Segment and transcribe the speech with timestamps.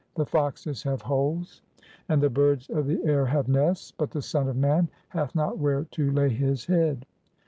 [0.09, 1.61] * The foxes have holes^
[2.09, 5.59] and the birds of the air have nests; but the Son of man hath not
[5.59, 7.05] where to lay his head!